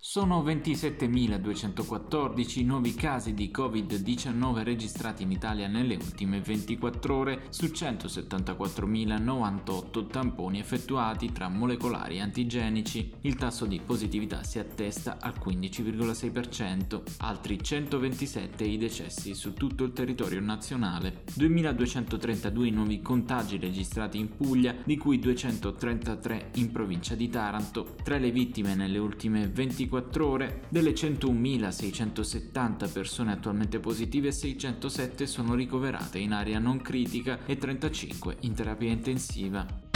[0.00, 10.06] Sono 27.214 nuovi casi di Covid-19 registrati in Italia nelle ultime 24 ore su 174.098
[10.06, 13.12] tamponi effettuati tra molecolari e antigenici.
[13.22, 19.92] Il tasso di positività si attesta al 15,6%, altri 127 i decessi su tutto il
[19.92, 21.24] territorio nazionale.
[21.36, 27.96] 2.232 nuovi contagi registrati in Puglia, di cui 233 in provincia di Taranto.
[28.04, 35.54] Tra le vittime nelle ultime 24 24 ore, delle 101.670 persone attualmente positive, 607 sono
[35.54, 39.87] ricoverate in area non critica e 35 in terapia intensiva.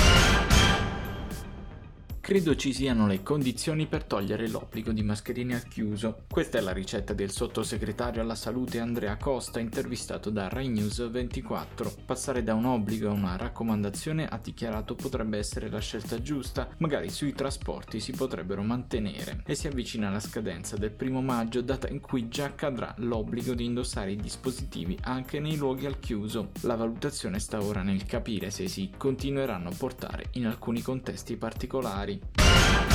[2.23, 6.23] Credo ci siano le condizioni per togliere l'obbligo di mascherine al chiuso.
[6.31, 11.93] Questa è la ricetta del sottosegretario alla salute Andrea Costa intervistato da Rai News 24.
[12.07, 17.11] Passare da un obbligo a una raccomandazione ha dichiarato potrebbe essere la scelta giusta, magari
[17.11, 21.99] sui trasporti si potrebbero mantenere e si avvicina la scadenza del primo maggio, data in
[21.99, 26.51] cui già cadrà l'obbligo di indossare i dispositivi anche nei luoghi al chiuso.
[26.61, 32.11] La valutazione sta ora nel capire se si continueranno a portare in alcuni contesti particolari
[32.13, 32.92] sempre.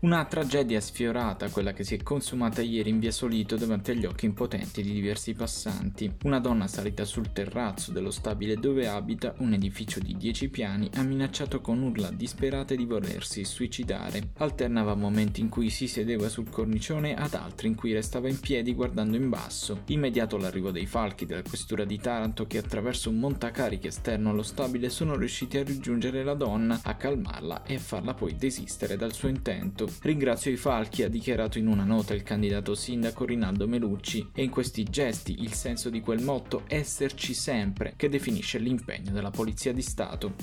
[0.00, 4.26] Una tragedia sfiorata, quella che si è consumata ieri in via Solito davanti agli occhi
[4.26, 6.12] impotenti di diversi passanti.
[6.24, 11.02] Una donna salita sul terrazzo dello stabile dove abita, un edificio di 10 piani, ha
[11.02, 14.32] minacciato con urla disperate di volersi suicidare.
[14.36, 18.74] Alternava momenti in cui si sedeva sul cornicione ad altri in cui restava in piedi
[18.74, 19.80] guardando in basso.
[19.86, 24.90] Immediato l'arrivo dei falchi della questura di Taranto che attraverso un montacarichi esterno allo stabile
[24.90, 29.28] sono riusciti a raggiungere la donna, a calmarla e a farla poi desistere dal suo
[29.28, 29.85] intento.
[30.02, 34.50] Ringrazio i falchi, ha dichiarato in una nota il candidato sindaco Rinaldo Melucci, e in
[34.50, 39.82] questi gesti il senso di quel motto esserci sempre che definisce l'impegno della Polizia di
[39.82, 40.34] Stato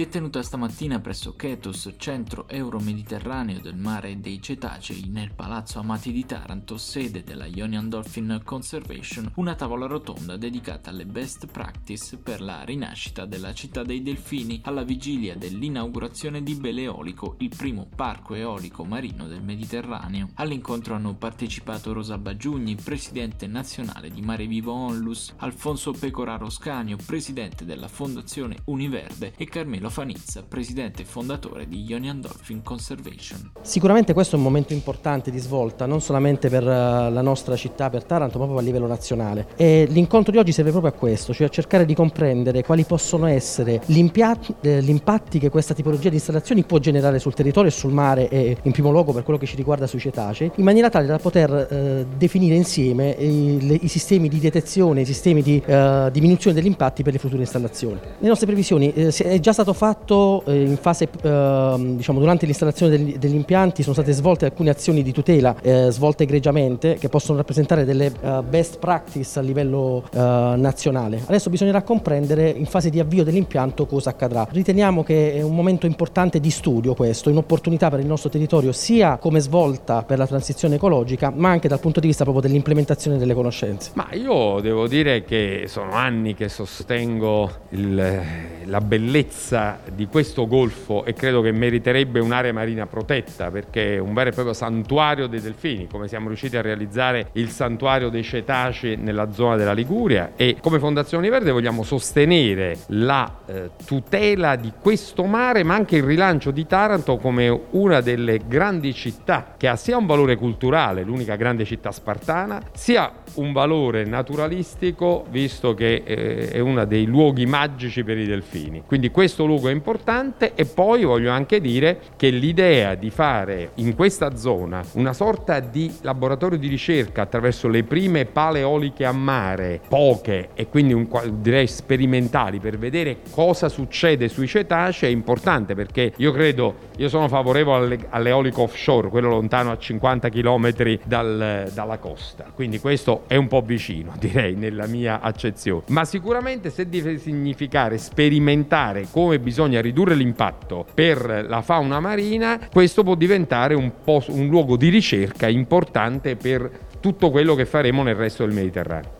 [0.00, 6.10] si è tenuta stamattina presso Ketos, centro euro-mediterraneo del mare dei Cetacei, nel Palazzo Amati
[6.10, 12.40] di Taranto, sede della Ionian Dolphin Conservation, una tavola rotonda dedicata alle best practice per
[12.40, 18.84] la rinascita della città dei delfini alla vigilia dell'inaugurazione di Beleolico, il primo parco eolico
[18.84, 20.30] marino del Mediterraneo.
[20.36, 27.66] All'incontro hanno partecipato Rosa Baggiugni, presidente nazionale di Mare Vivo Onlus, Alfonso Pecoraro Scanio, presidente
[27.66, 33.52] della Fondazione Univerde e Carmelo Fanizza, presidente e fondatore di Ionian Dolphin Conservation.
[33.60, 37.90] Sicuramente questo è un momento importante di svolta, non solamente per eh, la nostra città,
[37.90, 39.48] per Taranto, ma proprio a livello nazionale.
[39.56, 43.26] E l'incontro di oggi serve proprio a questo, cioè a cercare di comprendere quali possono
[43.26, 47.92] essere eh, gli impatti che questa tipologia di installazioni può generare sul territorio e sul
[47.92, 51.06] mare e in primo luogo per quello che ci riguarda sui cetacei, in maniera tale
[51.06, 56.08] da poter eh, definire insieme i, le, i, sistemi di detezione, i sistemi di eh,
[56.12, 57.98] diminuzione degli impatti per le future installazioni.
[58.18, 62.96] Le nostre previsioni eh, è già stato stato fatto eh, fase, eh, diciamo, durante l'installazione
[62.96, 67.38] degli, degli, impianti, sono state svolte alcune azioni di tutela eh, svolte egregiamente che possono
[67.38, 71.20] rappresentare delle eh, best practice a livello eh, nazionale.
[71.24, 74.46] Adesso bisognerà comprendere in fase di avvio dell'impianto cosa accadrà.
[74.50, 79.18] Riteniamo che è un momento importante di studio questo, un'opportunità per il nostro territorio sia
[79.18, 83.34] come svolta per la transizione ecologica ma anche dal punto di vista proprio dell'implementazione delle
[83.34, 83.92] conoscenze.
[83.94, 88.20] Ma io devo dire che sono anni che sostengo il,
[88.64, 93.98] la bellezza bellezza di questo golfo e credo che meriterebbe un'area marina protetta perché è
[93.98, 98.22] un vero e proprio santuario dei delfini, come siamo riusciti a realizzare il santuario dei
[98.22, 104.72] cetacei nella zona della Liguria e come Fondazione Verde vogliamo sostenere la eh, tutela di
[104.80, 109.76] questo mare ma anche il rilancio di Taranto come una delle grandi città che ha
[109.76, 116.50] sia un valore culturale, l'unica grande città spartana, sia un valore naturalistico visto che eh,
[116.50, 118.82] è uno dei luoghi magici per i delfini.
[118.86, 123.94] Quindi questo luogo è importante e poi voglio anche dire che l'idea di fare in
[123.96, 129.80] questa zona una sorta di laboratorio di ricerca attraverso le prime pale eoliche a mare,
[129.88, 131.08] poche e quindi un,
[131.40, 137.26] direi sperimentali per vedere cosa succede sui cetacei è importante perché io credo, io sono
[137.28, 143.48] favorevole all'eolico offshore, quello lontano a 50 km dal, dalla costa, quindi questo è un
[143.48, 150.14] po' vicino direi nella mia accezione, ma sicuramente se deve significare sperimentare come bisogna ridurre
[150.14, 156.70] l'impatto per la fauna marina, questo può diventare un, un luogo di ricerca importante per
[157.00, 159.19] tutto quello che faremo nel resto del Mediterraneo.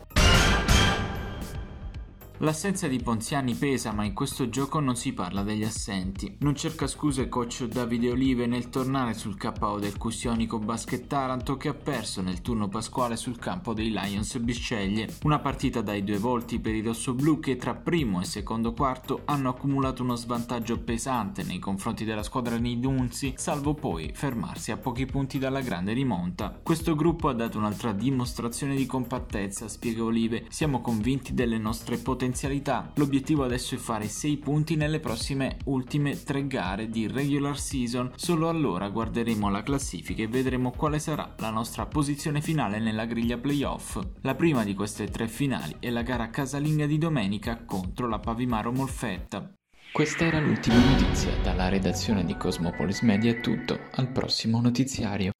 [2.42, 6.36] L'assenza di Ponziani pesa, ma in questo gioco non si parla degli assenti.
[6.38, 11.68] Non cerca scuse coach Davide Olive nel tornare sul KO del Cusionico Basket Taranto che
[11.68, 15.16] ha perso nel turno pasquale sul campo dei Lions Bisceglie.
[15.24, 19.50] Una partita dai due volti per i rossoblù che tra primo e secondo quarto hanno
[19.50, 25.38] accumulato uno svantaggio pesante nei confronti della squadra Nidunzi, salvo poi fermarsi a pochi punti
[25.38, 26.58] dalla grande rimonta.
[26.62, 30.46] Questo gruppo ha dato un'altra dimostrazione di compattezza, spiega Olive.
[30.48, 32.92] Siamo convinti delle nostre potenzialità potenzialità.
[32.94, 38.48] L'obiettivo adesso è fare 6 punti nelle prossime ultime 3 gare di regular season, solo
[38.48, 43.98] allora guarderemo la classifica e vedremo quale sarà la nostra posizione finale nella griglia playoff.
[44.20, 48.70] La prima di queste tre finali è la gara casalinga di domenica contro la Pavimaro
[48.72, 49.52] Molfetta.
[49.92, 55.32] Questa era l'ultima notizia, dalla redazione di Cosmopolis Media è tutto, al prossimo notiziario.